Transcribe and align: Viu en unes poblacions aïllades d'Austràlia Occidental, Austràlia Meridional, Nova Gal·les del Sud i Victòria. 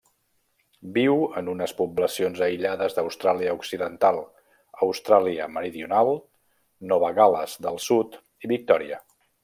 Viu 0.93 1.19
en 1.41 1.51
unes 1.51 1.73
poblacions 1.81 2.41
aïllades 2.45 2.97
d'Austràlia 2.99 3.53
Occidental, 3.59 4.17
Austràlia 4.87 5.49
Meridional, 5.59 6.13
Nova 6.95 7.15
Gal·les 7.21 7.59
del 7.69 7.83
Sud 7.91 8.23
i 8.49 8.53
Victòria. 8.57 9.05